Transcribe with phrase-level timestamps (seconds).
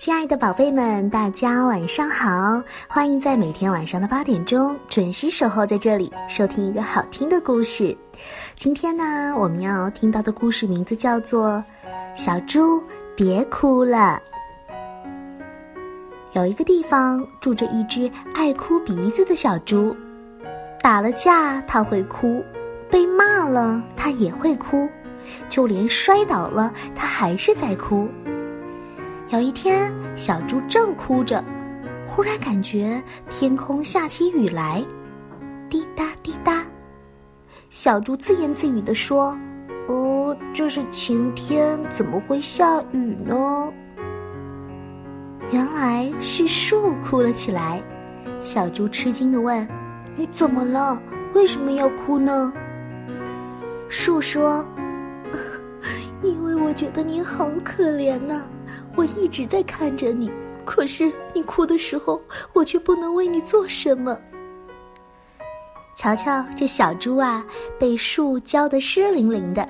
[0.00, 2.62] 亲爱的宝贝们，大家晚上好！
[2.88, 7.94] 欢迎在每天晚上的八点钟准时守候在这里，收听一个好听的故事。
[8.54, 11.62] 今天呢，我们要听到的故事名字叫做
[12.18, 12.82] 《小猪
[13.14, 14.18] 别哭了》。
[16.32, 19.94] 有一个地方住着一只爱哭鼻子的小猪，
[20.80, 22.42] 打了架它会哭，
[22.90, 24.88] 被骂了它也会哭，
[25.50, 28.08] 就连摔倒了它还是在哭。
[29.30, 31.42] 有一天，小猪正哭着，
[32.04, 34.84] 忽然感觉天空下起雨来，
[35.68, 36.66] 滴答滴答。
[37.68, 39.38] 小猪自言自语地说
[39.86, 43.72] ：“哦，这是晴天，怎么会下雨呢？”
[45.52, 47.80] 原来是树哭了起来。
[48.40, 49.64] 小猪吃惊地问
[50.16, 51.00] ：“你怎么了？
[51.34, 52.52] 为什么要哭呢？”
[53.88, 54.66] 树说
[56.20, 58.42] ：“因为我觉得你好可怜呐。”
[58.96, 60.30] 我一直在看着你，
[60.64, 62.20] 可是你哭的时候，
[62.52, 64.18] 我却不能为你做什么。
[65.94, 67.44] 瞧瞧这小猪啊，
[67.78, 69.68] 被树浇得湿淋淋的。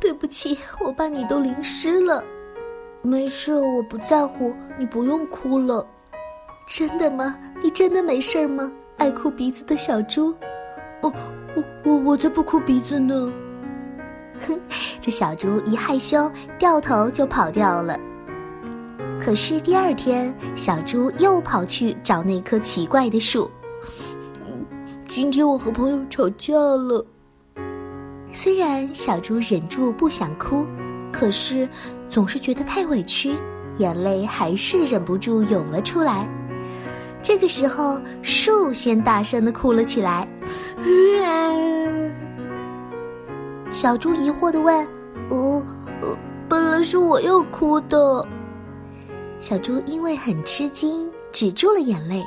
[0.00, 2.24] 对不起，我把你都淋湿了。
[3.02, 5.86] 没事，我不在乎，你不用哭了。
[6.66, 7.36] 真的吗？
[7.62, 8.70] 你真的没事吗？
[8.96, 10.34] 爱哭鼻子的小猪。
[11.02, 11.12] 哦，
[11.54, 13.32] 我我我才不哭鼻子呢。
[14.46, 14.60] 哼，
[15.00, 17.98] 这小猪一害羞，掉头就跑掉了。
[19.20, 23.50] 可是第二天，小猪又跑去找那棵奇怪的树。
[25.06, 27.04] 今天我和朋友吵架了。
[28.32, 30.64] 虽然小猪忍住不想哭，
[31.12, 31.68] 可是
[32.08, 33.34] 总是觉得太委屈，
[33.76, 36.26] 眼泪还是忍不住涌了出来。
[37.22, 40.26] 这个时候，树先大声的哭了起来。
[43.70, 44.88] 小猪疑惑的问
[45.28, 45.62] ：“哦，
[46.48, 48.26] 本来是我要哭的。”
[49.40, 52.22] 小猪因为很吃惊，止住了眼泪。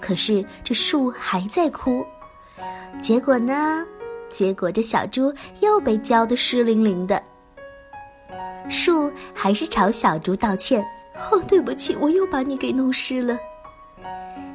[0.00, 2.04] 可是这树还在哭，
[3.00, 3.84] 结果呢？
[4.30, 7.22] 结果这小猪又被浇得湿淋淋的。
[8.68, 10.84] 树还是朝小猪道歉
[11.30, 13.38] ：“哦，对不起，我又把你给弄湿了。”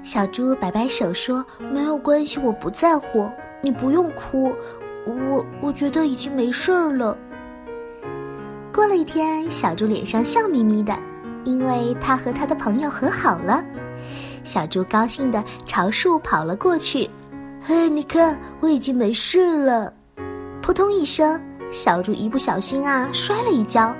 [0.03, 3.29] 小猪摆摆手说：“没有关系，我不在乎，
[3.61, 4.55] 你不用哭，
[5.05, 7.17] 我我觉得已经没事儿了。”
[8.73, 10.97] 过了一天，小猪脸上笑眯眯的。
[11.43, 13.63] 因为他和他的朋友和好了，
[14.43, 17.09] 小猪高兴地朝树跑了过去。
[17.61, 19.93] 嘿，你看，我已经没事了！
[20.61, 21.39] 扑通一声，
[21.71, 23.95] 小猪一不小心啊，摔了一跤。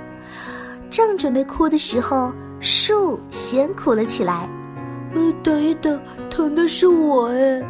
[0.90, 4.48] 正准备哭的时候，树先哭了起来。
[5.14, 7.62] 呃，等一等，疼的是我哎。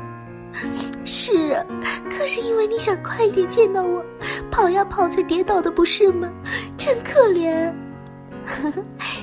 [1.04, 1.64] 是啊，
[2.10, 4.04] 可是因为你想快点见到我，
[4.50, 6.28] 跑呀跑才跌倒的，不是吗？
[6.76, 7.72] 真可怜。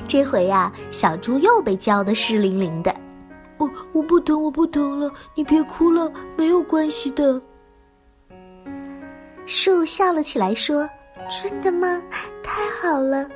[0.09, 2.93] 这回呀，小猪又被浇得湿淋淋的。
[3.59, 7.39] 我我不疼，我不疼了，你别哭了，没有关系的。
[9.45, 10.89] 树笑了起来，说
[11.29, 12.01] ：“真的吗？
[12.41, 13.29] 太好了。”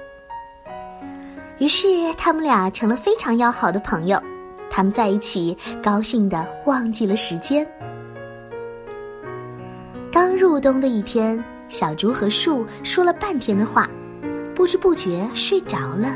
[1.60, 4.20] 于是他们俩成了非常要好的朋友。
[4.68, 7.68] 他们在一起，高兴的忘记了时间。
[10.12, 13.88] 刚入冬的一天，小猪和树说了半天的话。
[14.56, 16.16] 不知不觉睡着了，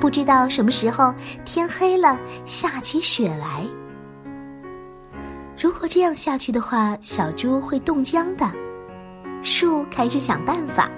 [0.00, 3.66] 不知道什么时候天黑了，下起雪来。
[5.60, 8.50] 如果这样下去的话，小猪会冻僵的。
[9.42, 10.90] 树开始想办法，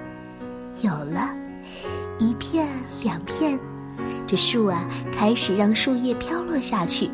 [0.83, 1.35] 有了，
[2.19, 2.69] 一片
[3.03, 3.59] 两片，
[4.25, 7.11] 这树啊开始让树叶飘落下去。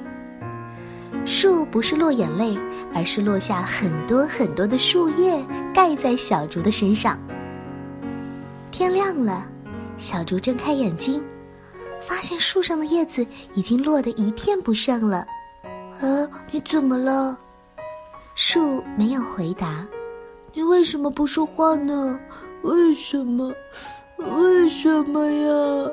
[1.24, 2.58] 树不是落眼泪，
[2.94, 5.42] 而是落下很多很多的树叶，
[5.74, 7.18] 盖在小猪的身上。
[8.70, 9.46] 天亮了，
[9.96, 11.22] 小猪睁开眼睛，
[12.00, 15.26] 发现树上的叶子已经落得一片不剩了。
[16.00, 17.36] 啊，你怎么了？
[18.34, 19.86] 树没有回答。
[20.52, 22.18] 你为什么不说话呢？
[22.62, 23.52] 为什么？
[24.16, 25.92] 为什么呀？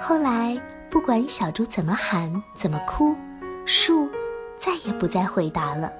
[0.00, 0.60] 后来，
[0.90, 3.14] 不管小猪怎么喊，怎么哭，
[3.64, 4.08] 树
[4.56, 5.92] 再也不再回答了。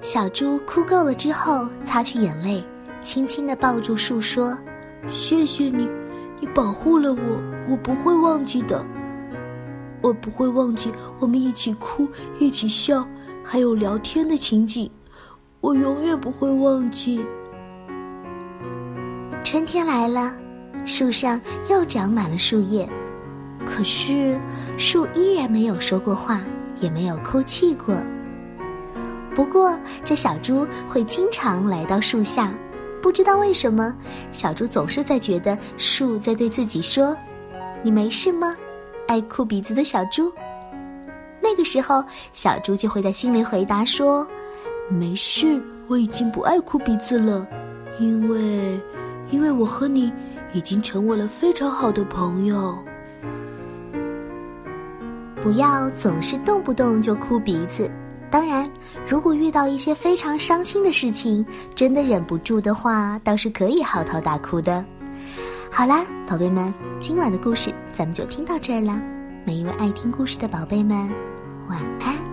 [0.00, 2.64] 小猪哭够了之后，擦去眼泪。
[3.00, 4.58] 轻轻地抱住树，说
[5.08, 5.88] ：“谢谢你，
[6.40, 8.84] 你保护了我，我不会忘记的。
[10.00, 12.08] 我不会忘记我们一起哭、
[12.38, 13.06] 一起笑，
[13.42, 14.88] 还有聊天的情景，
[15.60, 17.26] 我永远不会忘记。”
[19.42, 20.32] 春天来了，
[20.84, 22.88] 树上又长满了树叶，
[23.66, 24.38] 可是
[24.76, 26.40] 树依然没有说过话，
[26.80, 27.96] 也没有哭泣过。
[29.34, 32.52] 不过，这小猪会经常来到树下。
[33.00, 33.94] 不知道为什么，
[34.32, 37.16] 小猪总是在觉得树在对自己说
[37.82, 38.54] ：“你没事吗？
[39.06, 40.32] 爱哭鼻子的小猪。
[41.40, 44.26] 那个时候，小猪就会在心里回答说
[44.90, 47.46] ：“没事，我已经不爱哭鼻子了，
[47.98, 48.80] 因为，
[49.30, 50.12] 因为我和你
[50.52, 52.76] 已经成为了非常好的朋友。”
[55.40, 57.88] 不要总是动不动就哭鼻子。
[58.30, 58.70] 当然，
[59.06, 61.44] 如果遇到一些非常伤心的事情，
[61.74, 64.84] 真的忍不住的话，倒是可以嚎啕大哭的。
[65.70, 69.00] 好啦，宝贝们，今晚的故事咱们就听到这儿了。
[69.46, 71.08] 每一位爱听故事的宝贝们，
[71.68, 72.27] 晚安。